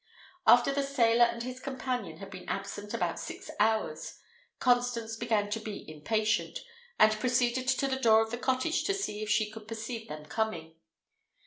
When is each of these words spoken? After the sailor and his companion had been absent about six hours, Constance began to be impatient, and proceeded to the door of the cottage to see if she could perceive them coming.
After 0.47 0.73
the 0.73 0.81
sailor 0.81 1.25
and 1.25 1.43
his 1.43 1.59
companion 1.59 2.17
had 2.17 2.31
been 2.31 2.49
absent 2.49 2.91
about 2.91 3.19
six 3.19 3.51
hours, 3.59 4.17
Constance 4.57 5.15
began 5.15 5.51
to 5.51 5.59
be 5.59 5.87
impatient, 5.87 6.57
and 6.97 7.11
proceeded 7.19 7.67
to 7.67 7.87
the 7.87 7.99
door 7.99 8.23
of 8.23 8.31
the 8.31 8.39
cottage 8.39 8.83
to 8.85 8.95
see 8.95 9.21
if 9.21 9.29
she 9.29 9.51
could 9.51 9.67
perceive 9.67 10.07
them 10.07 10.25
coming. 10.25 10.73